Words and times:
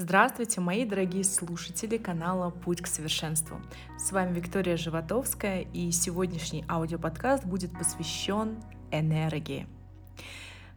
Здравствуйте, 0.00 0.60
мои 0.60 0.84
дорогие 0.84 1.24
слушатели 1.24 1.96
канала 1.96 2.50
«Путь 2.50 2.80
к 2.80 2.86
совершенству». 2.86 3.60
С 3.98 4.12
вами 4.12 4.32
Виктория 4.32 4.76
Животовская, 4.76 5.62
и 5.62 5.90
сегодняшний 5.90 6.64
аудиоподкаст 6.68 7.44
будет 7.44 7.76
посвящен 7.76 8.62
энергии. 8.92 9.66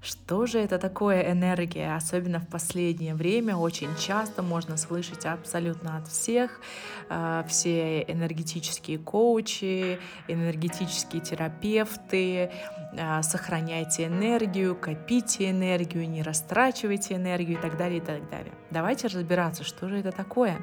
Что 0.01 0.47
же 0.47 0.57
это 0.57 0.79
такое 0.79 1.31
энергия? 1.31 1.95
Особенно 1.95 2.39
в 2.39 2.47
последнее 2.47 3.13
время 3.13 3.55
очень 3.55 3.95
часто 3.97 4.41
можно 4.41 4.75
слышать 4.75 5.27
абсолютно 5.27 5.97
от 5.97 6.07
всех. 6.07 6.59
А, 7.07 7.45
все 7.47 8.01
энергетические 8.01 8.97
коучи, 8.97 9.99
энергетические 10.27 11.21
терапевты. 11.21 12.51
А, 12.99 13.21
сохраняйте 13.21 14.07
энергию, 14.07 14.75
копите 14.75 15.51
энергию, 15.51 16.09
не 16.09 16.23
растрачивайте 16.23 17.15
энергию 17.15 17.59
и 17.59 17.61
так 17.61 17.77
далее, 17.77 17.99
и 17.99 18.01
так 18.01 18.27
далее. 18.27 18.53
Давайте 18.71 19.05
разбираться, 19.05 19.63
что 19.63 19.87
же 19.87 19.99
это 19.99 20.11
такое, 20.11 20.57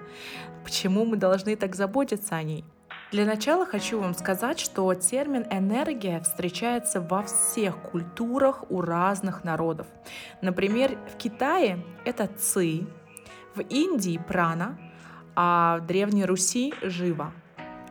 почему 0.64 1.04
мы 1.04 1.16
должны 1.16 1.54
так 1.54 1.76
заботиться 1.76 2.34
о 2.34 2.42
ней. 2.42 2.64
Для 3.10 3.24
начала 3.24 3.64
хочу 3.64 3.98
вам 3.98 4.12
сказать, 4.12 4.60
что 4.60 4.92
термин 4.92 5.46
«энергия» 5.50 6.20
встречается 6.20 7.00
во 7.00 7.22
всех 7.22 7.78
культурах 7.78 8.70
у 8.70 8.82
разных 8.82 9.44
народов. 9.44 9.86
Например, 10.42 10.98
в 11.14 11.16
Китае 11.16 11.82
это 12.04 12.26
«ци», 12.26 12.86
в 13.54 13.60
Индии– 13.60 14.20
«прана», 14.28 14.78
а 15.34 15.78
в 15.78 15.86
Древней 15.86 16.26
Руси– 16.26 16.74
«жива». 16.82 17.32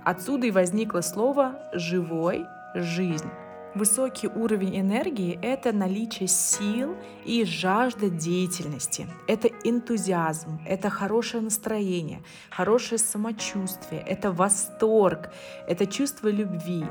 Отсюда 0.03 0.45
и 0.45 0.51
возникло 0.51 1.01
слово 1.01 1.67
«живой», 1.73 2.45
«жизнь». 2.75 3.31
Высокий 3.75 4.27
уровень 4.27 4.79
энергии— 4.79 5.37
это 5.41 5.71
наличие 5.71 6.27
сил 6.27 6.95
и 7.25 7.43
жажда 7.43 8.09
деятельности. 8.09 9.07
Это 9.27 9.49
энтузиазм, 9.63 10.59
это 10.65 10.89
хорошее 10.89 11.43
настроение, 11.43 12.23
хорошее 12.49 12.97
самочувствие, 12.97 14.01
это 14.01 14.31
восторг, 14.31 15.29
это 15.67 15.85
чувство 15.85 16.29
любви. 16.29 16.85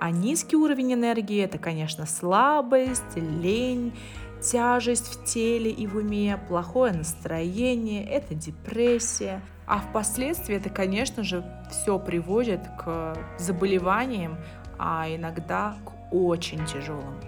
А 0.00 0.10
низкий 0.10 0.56
уровень 0.56 0.94
энергии— 0.94 1.40
это, 1.44 1.58
конечно, 1.58 2.06
слабость, 2.06 3.14
лень, 3.14 3.96
тяжесть 4.42 5.14
в 5.14 5.24
теле 5.24 5.70
и 5.70 5.86
в 5.86 5.96
уме, 5.96 6.40
плохое 6.48 6.92
настроение, 6.92 8.04
это 8.04 8.34
депрессия. 8.34 9.40
А 9.66 9.78
впоследствии 9.78 10.56
это, 10.56 10.70
конечно 10.70 11.22
же, 11.22 11.44
все 11.70 12.00
приводит 12.00 12.62
к 12.84 13.16
заболеваниям, 13.38 14.38
а 14.76 15.06
иногда 15.08 15.76
к 15.84 16.01
очень 16.12 16.64
тяжелым. 16.66 17.20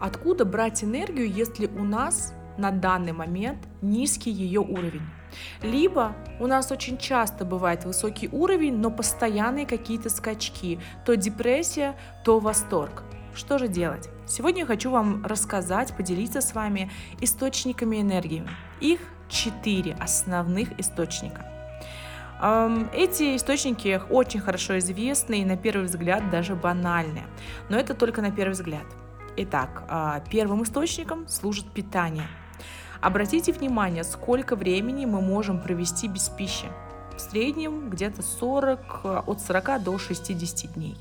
Откуда 0.00 0.44
брать 0.44 0.82
энергию, 0.82 1.30
если 1.30 1.66
у 1.66 1.84
нас 1.84 2.34
на 2.56 2.70
данный 2.70 3.12
момент 3.12 3.68
низкий 3.82 4.30
ее 4.30 4.60
уровень? 4.60 5.06
Либо 5.62 6.16
у 6.40 6.46
нас 6.46 6.72
очень 6.72 6.98
часто 6.98 7.44
бывает 7.44 7.84
высокий 7.84 8.28
уровень, 8.28 8.76
но 8.76 8.90
постоянные 8.90 9.66
какие-то 9.66 10.08
скачки, 10.08 10.80
то 11.04 11.16
депрессия, 11.16 11.96
то 12.24 12.40
восторг. 12.40 13.04
Что 13.34 13.58
же 13.58 13.68
делать? 13.68 14.08
Сегодня 14.26 14.60
я 14.60 14.66
хочу 14.66 14.90
вам 14.90 15.24
рассказать, 15.24 15.96
поделиться 15.96 16.40
с 16.40 16.54
вами 16.54 16.90
источниками 17.20 18.00
энергии. 18.00 18.46
Их 18.80 19.00
четыре 19.28 19.94
основных 20.00 20.78
источника. 20.80 21.46
Эти 22.40 23.36
источники 23.36 24.00
очень 24.08 24.40
хорошо 24.40 24.78
известны 24.78 25.42
и 25.42 25.44
на 25.44 25.58
первый 25.58 25.84
взгляд 25.84 26.30
даже 26.30 26.54
банальны, 26.54 27.24
но 27.68 27.78
это 27.78 27.92
только 27.92 28.22
на 28.22 28.30
первый 28.30 28.52
взгляд. 28.52 28.86
Итак, 29.36 29.84
а, 29.88 30.20
первым 30.30 30.62
источником 30.62 31.28
служит 31.28 31.70
питание. 31.70 32.26
Обратите 33.02 33.52
внимание, 33.52 34.04
сколько 34.04 34.56
времени 34.56 35.04
мы 35.04 35.20
можем 35.20 35.60
провести 35.60 36.08
без 36.08 36.30
пищи. 36.30 36.66
В 37.14 37.20
среднем 37.20 37.90
где-то 37.90 38.22
40, 38.22 39.04
от 39.26 39.40
40 39.40 39.82
до 39.82 39.98
60 39.98 40.72
дней. 40.72 40.96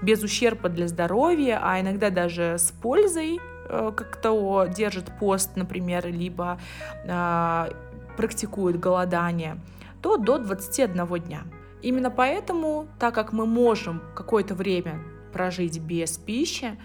Без 0.00 0.22
ущерба 0.22 0.70
для 0.70 0.88
здоровья, 0.88 1.60
а 1.62 1.80
иногда 1.80 2.08
даже 2.08 2.56
с 2.58 2.72
пользой, 2.72 3.40
э, 3.68 3.92
как 3.94 4.10
кто 4.10 4.66
держит 4.66 5.12
пост, 5.18 5.50
например, 5.54 6.06
либо 6.06 6.58
э, 7.04 7.72
практикует 8.16 8.80
голодание– 8.80 9.58
то 10.02 10.16
до 10.16 10.38
21 10.38 11.06
дня. 11.20 11.44
Именно 11.80 12.10
поэтому, 12.10 12.88
так 12.98 13.14
как 13.14 13.32
мы 13.32 13.46
можем 13.46 14.02
какое-то 14.14 14.54
время 14.54 15.02
прожить 15.32 15.80
без 15.80 16.18
пищи, 16.18 16.78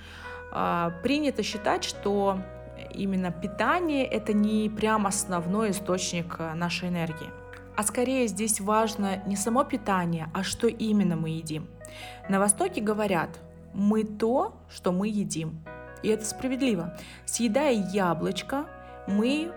а, 0.51 0.91
принято 1.03 1.43
считать, 1.43 1.83
что 1.83 2.39
именно 2.93 3.31
питание 3.31 4.05
это 4.05 4.33
не 4.33 4.69
прям 4.69 5.05
основной 5.05 5.71
источник 5.71 6.35
а, 6.39 6.55
нашей 6.55 6.89
энергии. 6.89 7.29
А 7.75 7.83
скорее 7.83 8.27
здесь 8.27 8.59
важно 8.59 9.21
не 9.27 9.35
само 9.35 9.63
питание, 9.63 10.29
а 10.33 10.43
что 10.43 10.67
именно 10.67 11.15
мы 11.15 11.29
едим. 11.29 11.67
На 12.29 12.39
Востоке 12.39 12.81
говорят, 12.81 13.29
мы 13.73 14.03
то, 14.03 14.55
что 14.69 14.91
мы 14.91 15.07
едим. 15.09 15.59
И 16.01 16.09
это 16.09 16.25
справедливо. 16.25 16.97
Съедая 17.25 17.73
яблочко, 17.73 18.65
мы 19.07 19.51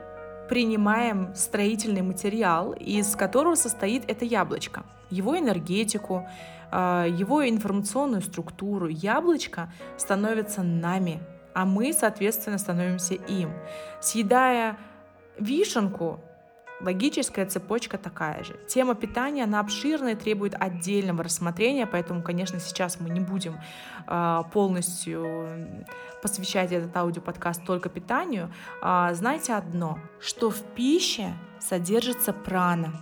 принимаем 0.50 1.32
строительный 1.36 2.02
материал, 2.02 2.72
из 2.72 3.14
которого 3.14 3.54
состоит 3.54 4.02
это 4.10 4.24
яблочко, 4.24 4.82
его 5.08 5.38
энергетику, 5.38 6.28
а, 6.72 7.06
его 7.06 7.48
информационную 7.48 8.20
структуру. 8.20 8.88
Яблочко 8.88 9.72
становится 9.96 10.64
нами, 10.64 11.22
а 11.54 11.64
мы, 11.64 11.92
соответственно, 11.92 12.58
становимся 12.58 13.14
им. 13.14 13.52
Съедая 14.00 14.76
вишенку, 15.38 16.20
Логическая 16.80 17.46
цепочка 17.46 17.98
такая 17.98 18.42
же. 18.42 18.56
Тема 18.66 18.94
питания, 18.94 19.44
она 19.44 19.60
обширная, 19.60 20.16
требует 20.16 20.54
отдельного 20.58 21.24
рассмотрения, 21.24 21.86
поэтому, 21.86 22.22
конечно, 22.22 22.58
сейчас 22.58 23.00
мы 23.00 23.10
не 23.10 23.20
будем 23.20 23.60
э, 24.06 24.42
полностью 24.52 25.84
посвящать 26.22 26.72
этот 26.72 26.96
аудиоподкаст 26.96 27.64
только 27.64 27.88
питанию. 27.88 28.50
Э, 28.82 29.10
знайте 29.12 29.54
одно, 29.54 29.98
что 30.20 30.50
в 30.50 30.62
пище 30.74 31.34
содержится 31.60 32.32
прана, 32.32 32.92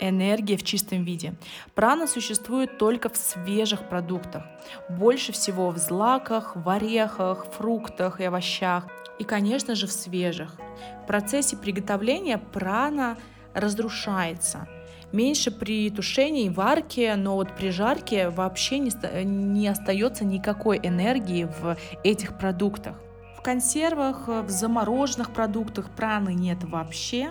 энергия 0.00 0.56
в 0.56 0.64
чистом 0.64 1.04
виде. 1.04 1.34
Прана 1.74 2.06
существует 2.06 2.78
только 2.78 3.08
в 3.08 3.16
свежих 3.16 3.88
продуктах. 3.88 4.44
Больше 4.88 5.32
всего 5.32 5.70
в 5.70 5.78
злаках, 5.78 6.56
в 6.56 6.68
орехах, 6.68 7.46
фруктах 7.52 8.20
и 8.20 8.24
овощах. 8.24 8.86
И, 9.20 9.24
конечно 9.24 9.74
же, 9.74 9.86
в 9.86 9.92
свежих. 9.92 10.56
В 11.04 11.06
процессе 11.06 11.54
приготовления 11.54 12.38
прана 12.38 13.18
разрушается. 13.52 14.66
Меньше 15.12 15.50
при 15.50 15.90
тушении 15.90 16.46
и 16.46 16.48
варке, 16.48 17.16
но 17.16 17.34
вот 17.34 17.54
при 17.54 17.68
жарке 17.68 18.30
вообще 18.30 18.78
не, 18.78 18.90
не 19.24 19.68
остается 19.68 20.24
никакой 20.24 20.80
энергии 20.82 21.44
в 21.44 21.76
этих 22.02 22.38
продуктах. 22.38 22.96
В 23.36 23.42
консервах, 23.42 24.26
в 24.26 24.48
замороженных 24.48 25.32
продуктах 25.32 25.90
праны 25.90 26.32
нет 26.32 26.64
вообще, 26.64 27.30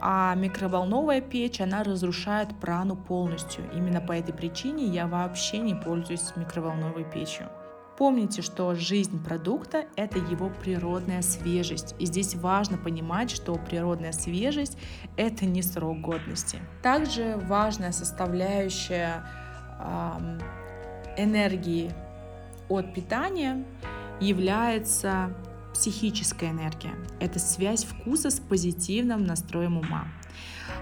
а 0.00 0.34
микроволновая 0.34 1.20
печь, 1.20 1.60
она 1.60 1.84
разрушает 1.84 2.48
прану 2.58 2.96
полностью. 2.96 3.70
Именно 3.72 4.00
по 4.00 4.12
этой 4.12 4.34
причине 4.34 4.86
я 4.86 5.06
вообще 5.06 5.58
не 5.58 5.76
пользуюсь 5.76 6.32
микроволновой 6.34 7.04
печью. 7.04 7.46
Помните, 8.00 8.40
что 8.40 8.74
жизнь 8.74 9.22
продукта– 9.22 9.84
это 9.94 10.16
его 10.16 10.48
природная 10.48 11.20
свежесть. 11.20 11.94
И 11.98 12.06
здесь 12.06 12.34
важно 12.34 12.78
понимать, 12.78 13.30
что 13.30 13.54
природная 13.56 14.12
свежесть– 14.12 14.78
это 15.18 15.44
не 15.44 15.60
срок 15.60 16.00
годности. 16.00 16.60
Также 16.82 17.36
важная 17.46 17.92
составляющая 17.92 19.22
энергии 21.18 21.92
от 22.70 22.94
питания 22.94 23.66
является 24.18 25.34
психическая 25.74 26.52
энергия. 26.52 26.94
Это 27.20 27.38
связь 27.38 27.84
вкуса 27.84 28.30
с 28.30 28.40
позитивным 28.40 29.24
настроем 29.24 29.76
ума. 29.76 30.06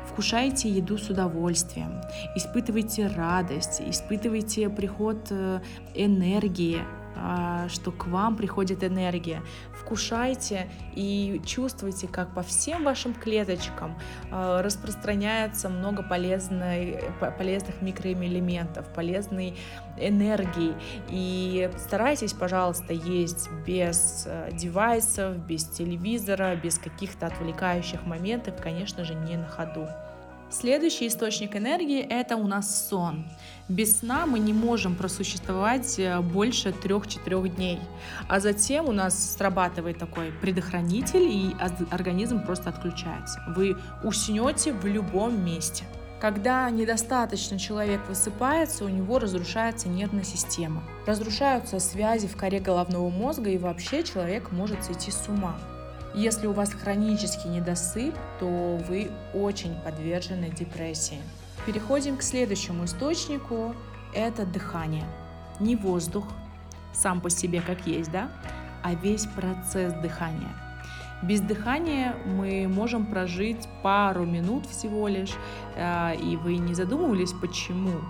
Вкушайте 0.07 0.69
еду 0.69 0.99
с 0.99 1.11
удовольствием, 1.11 2.01
испытывайте 2.37 3.09
радость, 3.09 3.81
испытывайте 3.85 4.69
приход 4.69 5.29
э, 5.31 5.61
энергии, 5.95 6.81
что 7.69 7.93
к 7.93 8.07
вам 8.07 8.37
приходит 8.37 8.85
энергия. 8.85 9.43
Вкушайте 9.73 10.69
и 10.95 11.41
чувствуйте, 11.45 12.09
как 12.09 12.35
по 12.35 12.43
всем 12.43 12.85
вашим 12.85 13.15
клеточкам 13.15 13.99
а, 14.31 14.63
распространяется 14.63 15.69
много 15.69 16.03
полезной, 16.03 17.01
полезных 17.39 17.81
микроэлементов, 17.81 18.93
полезной 18.93 19.57
энергии. 19.97 20.75
И 21.09 21.71
старайтесь, 21.79 22.33
пожалуйста, 22.33 22.93
есть 22.93 23.49
без 23.67 24.25
э, 24.27 24.51
девайсов, 24.53 25.37
без 25.39 25.65
телевизора, 25.65 26.55
без 26.57 26.79
каких-то 26.79 27.27
отвлекающих 27.27 28.05
моментов, 28.07 28.61
конечно 28.63 29.05
же, 29.05 29.15
не 29.15 29.37
на 29.37 29.49
ходу. 29.49 29.89
Следующий 30.51 31.09
источник 31.09 31.57
энергии– 31.57 32.01
это 32.09 32.37
у 32.37 32.47
нас 32.47 32.89
сон. 32.89 33.27
Без 33.69 33.99
сна 33.99 34.25
мы 34.25 34.39
не 34.39 34.55
можем 34.55 34.97
просуществовать 34.97 35.99
э, 35.99 36.21
больше 36.21 36.71
3-4 36.71 37.49
дней. 37.51 37.79
А 38.29 38.41
затем 38.41 38.89
у 38.89 38.93
нас 38.93 39.35
срабатывает 39.37 39.99
такой 39.99 40.33
предохранитель, 40.33 41.29
и 41.29 41.55
организм 41.91 42.43
просто 42.43 42.71
отключается. 42.71 43.43
Вы 43.55 43.77
уснете 44.03 44.73
в 44.73 44.87
любом 44.87 45.45
месте. 45.45 45.85
Когда 46.19 46.69
недостаточно 46.71 47.59
человек 47.59 48.01
высыпается, 48.09 48.87
у 48.87 48.89
него 48.89 49.19
разрушается 49.19 49.91
нервная 49.91 50.25
система. 50.25 50.83
Разрушаются 51.07 51.79
связи 51.79 52.27
в 52.27 52.39
коре 52.39 52.59
головного 52.59 53.11
мозга, 53.11 53.51
и 53.51 53.59
вообще 53.59 54.03
человек 54.03 54.51
может 54.51 54.83
сойти 54.83 55.11
с 55.11 55.29
ума. 55.29 55.59
Если 56.15 56.47
у 56.47 56.53
вас 56.53 56.73
хронический 56.73 57.49
недосып, 57.49 58.15
то 58.41 58.79
вы 58.89 59.11
очень 59.35 59.75
подвержены 59.85 60.51
депрессии. 60.51 61.21
Переходим 61.67 62.17
к 62.17 62.23
следующему 62.23 62.87
источнику. 62.87 63.75
Это 64.15 64.47
дыхание. 64.47 65.05
Не 65.61 65.77
воздух 65.77 66.25
сам 66.93 67.21
по 67.21 67.31
себе 67.31 67.61
как 67.61 67.87
есть, 67.87 68.11
да, 68.11 68.31
а 68.83 68.95
весь 68.95 69.27
процесс 69.27 69.93
дыхания. 69.95 70.55
Без 71.23 71.41
дыхания 71.41 72.15
мы 72.25 72.69
можем 72.69 73.07
прожить 73.07 73.69
пару 73.83 74.25
минут 74.25 74.67
всего 74.67 75.09
лишь, 75.09 75.35
э, 75.75 76.17
и 76.17 76.37
вы 76.37 76.57
не 76.57 76.75
задумывались, 76.75 77.33
почему. 77.33 78.01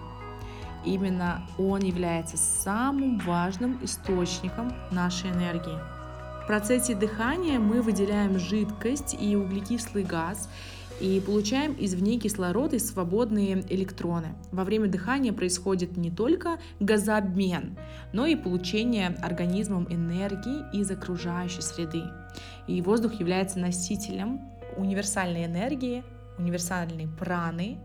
Именно 0.84 1.42
он 1.58 1.80
является 1.80 2.36
самым 2.36 3.18
важным 3.18 3.78
источником 3.82 4.72
нашей 4.90 5.30
энергии 5.30 5.97
процессе 6.48 6.94
дыхания 6.94 7.58
мы 7.58 7.82
выделяем 7.82 8.38
жидкость 8.38 9.14
и 9.20 9.36
углекислый 9.36 10.02
газ, 10.02 10.48
и 10.98 11.20
получаем 11.20 11.76
извне 11.78 12.18
кислород 12.18 12.72
и 12.72 12.78
свободные 12.78 13.62
электроны. 13.68 14.28
Во 14.50 14.64
время 14.64 14.88
дыхания 14.88 15.34
происходит 15.34 15.98
не 15.98 16.10
только 16.10 16.58
газообмен, 16.80 17.76
но 18.14 18.24
и 18.24 18.34
получение 18.34 19.08
организмом 19.22 19.86
энергии 19.90 20.64
из 20.72 20.90
окружающей 20.90 21.60
среды. 21.60 22.04
И 22.66 22.80
воздух 22.80 23.20
является 23.20 23.58
носителем 23.58 24.40
универсальной 24.78 25.44
энергии, 25.44 26.02
универсальной 26.38 27.08
праны. 27.08 27.78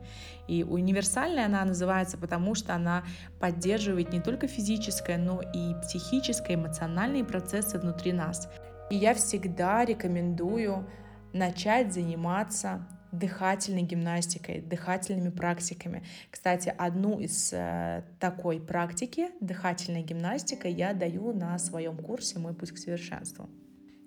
И 0.47 0.63
универсальная 0.63 1.45
она 1.45 1.63
называется, 1.63 2.17
потому 2.17 2.55
что 2.55 2.75
она 2.75 3.03
поддерживает 3.39 4.11
не 4.11 4.21
только 4.21 4.47
физическое, 4.47 5.17
но 5.17 5.41
и 5.41 5.73
психическое, 5.81 6.55
эмоциональные 6.55 7.23
процессы 7.23 7.79
внутри 7.79 8.13
нас. 8.13 8.49
И 8.89 8.95
я 8.95 9.13
всегда 9.13 9.85
рекомендую 9.85 10.87
начать 11.33 11.93
заниматься 11.93 12.87
дыхательной 13.13 13.83
гимнастикой, 13.83 14.61
дыхательными 14.61 15.29
практиками. 15.29 16.03
Кстати, 16.31 16.73
одну 16.75 17.19
из 17.19 17.53
э, 17.53 18.03
такой 18.19 18.59
практики, 18.59 19.29
дыхательная 19.39 20.01
гимнастика, 20.01 20.67
я 20.67 20.93
даю 20.93 21.31
на 21.31 21.57
своем 21.59 21.95
курсе 21.97 22.39
«Мой 22.39 22.55
путь 22.55 22.71
к 22.71 22.77
совершенству». 22.77 23.49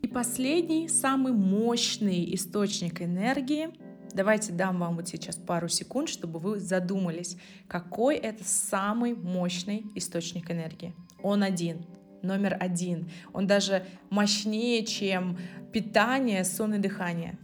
И 0.03 0.09
последний, 0.09 0.89
самый 0.89 1.33
мощный 1.33 2.35
источник 2.35 3.01
энергии 3.01 3.71
Давайте 4.13 4.53
дам 4.53 4.79
вам 4.79 4.97
вот 4.97 5.09
сейчас 5.09 5.37
пару 5.37 5.69
секунд, 5.69 6.09
чтобы 6.09 6.39
вы 6.39 6.59
задумались, 6.61 7.37
какой 7.69 8.17
это 8.17 8.45
самый 8.45 9.15
мощный 9.15 9.87
источник 9.95 10.51
энергии. 10.51 10.95
Он 11.23 11.43
один, 11.43 11.85
номер 12.23 12.57
один. 12.59 13.11
Он 13.33 13.47
даже 13.47 13.85
мощнее, 14.11 14.85
чем 14.85 15.39
питание, 15.73 16.45
сон 16.45 16.75
и 16.75 16.79
дыхание. 16.79 17.39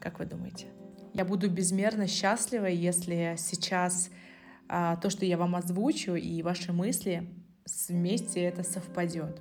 Как 0.00 0.18
вы 0.18 0.26
думаете? 0.26 0.66
Я 1.12 1.24
буду 1.24 1.48
безмерно 1.48 2.06
счастлива, 2.06 2.66
если 2.66 3.36
сейчас 3.38 4.10
а, 4.68 4.96
то, 4.96 5.10
что 5.10 5.24
я 5.24 5.38
вам 5.38 5.54
озвучу, 5.56 6.14
и 6.14 6.42
ваши 6.42 6.72
мысли 6.72 7.28
вместе 7.88 8.40
это 8.40 8.62
совпадет. 8.62 9.40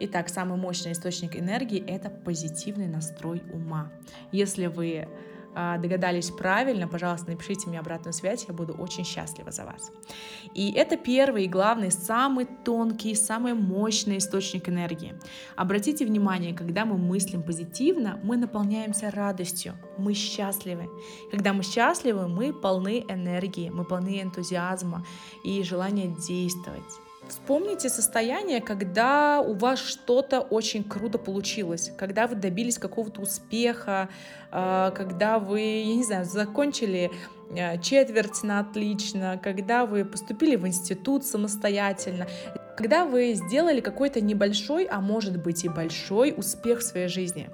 Итак, 0.00 0.28
самый 0.28 0.58
мощный 0.58 0.92
источник 0.92 1.36
энергии— 1.36 1.84
это 1.86 2.08
позитивный 2.08 2.86
настрой 2.86 3.42
ума. 3.52 3.92
Если 4.32 4.66
вы 4.66 5.08
догадались 5.54 6.30
правильно, 6.30 6.86
пожалуйста, 6.86 7.30
напишите 7.30 7.68
мне 7.68 7.80
обратную 7.80 8.12
связь, 8.12 8.44
я 8.48 8.54
буду 8.54 8.74
очень 8.74 9.04
счастлива 9.04 9.50
за 9.50 9.64
вас. 9.64 9.90
И 10.54 10.72
это 10.72 10.96
первый 10.96 11.44
и 11.44 11.48
главный, 11.48 11.90
самый 11.90 12.46
тонкий, 12.64 13.14
самый 13.14 13.54
мощный 13.54 14.18
источник 14.18 14.68
энергии. 14.68 15.14
Обратите 15.56 16.04
внимание, 16.06 16.54
когда 16.54 16.84
мы 16.84 16.96
мыслим 16.96 17.42
позитивно, 17.42 18.20
мы 18.22 18.36
наполняемся 18.36 19.10
радостью, 19.10 19.74
мы 19.98 20.14
счастливы. 20.14 20.88
Когда 21.30 21.52
мы 21.52 21.62
счастливы, 21.62 22.28
мы 22.28 22.52
полны 22.52 23.04
энергии, 23.08 23.70
мы 23.70 23.84
полны 23.84 24.22
энтузиазма 24.22 25.04
и 25.44 25.62
желания 25.62 26.08
действовать. 26.08 27.07
Вспомните 27.28 27.90
состояние, 27.90 28.62
когда 28.62 29.40
у 29.40 29.52
вас 29.54 29.80
что-то 29.80 30.40
очень 30.40 30.82
круто 30.82 31.18
получилось, 31.18 31.92
когда 31.98 32.26
вы 32.26 32.36
добились 32.36 32.78
какого-то 32.78 33.20
успеха, 33.20 34.08
а, 34.50 34.90
когда 34.92 35.38
вы, 35.38 35.60
я 35.60 35.94
не 35.94 36.04
знаю, 36.04 36.24
закончили 36.24 37.10
а, 37.50 37.76
четверть 37.78 38.42
на 38.42 38.60
отлично, 38.60 39.38
когда 39.42 39.84
вы 39.84 40.06
поступили 40.06 40.56
в 40.56 40.66
институт 40.66 41.26
самостоятельно, 41.26 42.26
когда 42.78 43.04
вы 43.04 43.34
сделали 43.34 43.80
какой-то 43.80 44.22
небольшой, 44.22 44.84
а 44.84 45.00
может 45.00 45.42
быть 45.42 45.64
и 45.64 45.68
большой 45.68 46.32
успех 46.34 46.78
в 46.78 46.82
своей 46.82 47.08
жизни. 47.08 47.50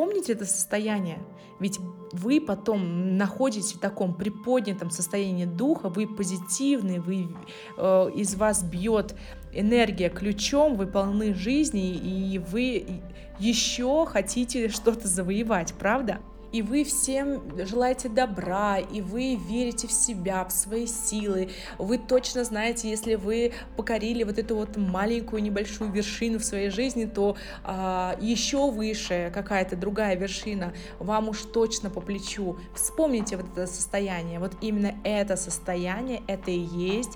Помните 0.00 0.32
это 0.32 0.46
состояние? 0.46 1.18
Ведь 1.58 1.78
вы 2.12 2.40
потом 2.40 3.18
находитесь 3.18 3.74
в 3.74 3.80
таком 3.80 4.14
приподнятом 4.14 4.90
состоянии 4.90 5.44
духа, 5.44 5.90
вы 5.90 6.06
позитивный, 6.06 7.00
вы, 7.00 7.28
э, 7.76 8.10
из 8.14 8.34
вас 8.34 8.62
бьет 8.62 9.14
энергия 9.52 10.08
ключом, 10.08 10.76
вы 10.76 10.86
полны 10.86 11.34
жизни, 11.34 11.90
и 11.92 12.38
вы 12.38 13.02
еще 13.38 14.06
хотите 14.06 14.70
что-то 14.70 15.06
завоевать, 15.06 15.74
правда? 15.74 16.20
И 16.52 16.62
вы 16.62 16.84
всем 16.84 17.42
желаете 17.66 18.08
добра, 18.08 18.78
и 18.78 19.00
вы 19.00 19.36
верите 19.36 19.86
в 19.86 19.92
себя, 19.92 20.44
в 20.44 20.52
свои 20.52 20.86
силы, 20.86 21.50
вы 21.78 21.98
точно 21.98 22.44
знаете, 22.44 22.90
если 22.90 23.14
вы 23.14 23.52
покорили 23.76 24.24
вот 24.24 24.38
эту 24.38 24.56
вот 24.56 24.76
маленькую 24.76 25.42
небольшую 25.42 25.90
вершину 25.90 26.38
в 26.38 26.44
своей 26.44 26.70
жизни, 26.70 27.04
то 27.04 27.36
а, 27.64 28.16
еще 28.20 28.70
выше 28.70 29.30
какая-то 29.32 29.76
другая 29.76 30.16
вершина 30.16 30.72
вам 30.98 31.28
уж 31.28 31.42
точно 31.42 31.90
по 31.90 32.00
плечу. 32.00 32.58
Вспомните 32.74 33.36
вот 33.36 33.46
это 33.52 33.66
состояние, 33.66 34.38
вот 34.38 34.52
именно 34.60 34.94
это 35.04 35.36
состояние, 35.36 36.22
это 36.26 36.50
и 36.50 36.58
есть 36.58 37.12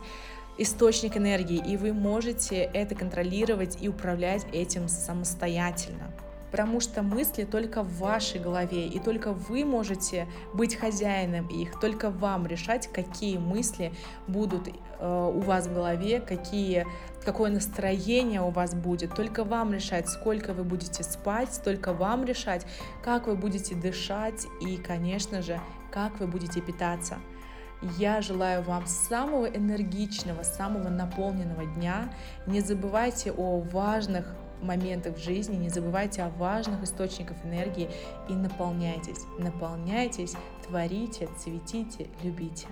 источник 0.57 1.17
энергии, 1.17 1.57
и 1.57 1.77
вы 1.77 1.93
можете 1.93 2.57
это 2.57 2.95
контролировать 2.95 3.79
и 3.81 3.89
управлять 3.89 4.47
этим 4.53 4.89
самостоятельно 4.89 6.13
потому 6.55 6.79
что 6.79 7.03
мысли 7.03 7.43
только 7.43 7.83
в 7.83 7.99
вашей 7.99 8.39
голове, 8.39 8.87
и 8.87 9.01
только 9.01 9.33
вы 9.33 9.65
можете 9.65 10.29
быть 10.53 10.77
хозяином 10.77 11.49
их, 11.49 11.81
только 11.81 12.11
вам 12.11 12.47
решать, 12.47 12.87
какие 12.93 13.39
мысли 13.39 13.93
будут 14.29 14.69
э, 14.69 15.33
у 15.35 15.41
вас 15.41 15.67
в 15.67 15.75
голове, 15.75 16.21
какие, 16.21 16.87
какое 17.25 17.51
настроение 17.51 18.41
у 18.41 18.51
вас 18.51 18.73
будет, 18.73 19.17
только 19.17 19.43
вам 19.43 19.73
решать, 19.73 20.09
сколько 20.09 20.53
вы 20.53 20.63
будете 20.63 21.03
спать, 21.03 21.61
только 21.65 21.93
вам 21.93 22.25
решать, 22.25 22.65
как 23.03 23.27
вы 23.27 23.35
будете 23.35 23.75
дышать 23.75 24.47
и, 24.61 24.77
конечно 24.77 25.43
же, 25.43 25.61
как 25.91 26.21
вы 26.21 26.29
будете 26.29 26.61
питаться. 26.61 27.17
Я 27.99 28.21
желаю 28.21 28.63
вам 28.63 28.87
самого 28.87 29.47
энергичного, 29.47 30.45
самого 30.45 30.89
наполненного 30.89 31.67
дня. 31.67 32.15
Не 32.47 32.61
забывайте 32.61 33.33
о 33.33 33.59
важных 33.59 34.37
моментах 34.65 35.17
в 35.17 35.23
жизни, 35.23 35.57
не 35.57 35.69
забывайте 35.69 36.23
о 36.23 36.31
важных 36.31 36.83
источниках 36.83 37.37
энергии 37.45 37.89
и 38.29 38.33
наполняйтесь, 38.33 39.25
наполняйтесь, 39.39 40.35
творите, 40.67 41.29
цветите, 41.39 42.09
любите. 42.23 42.67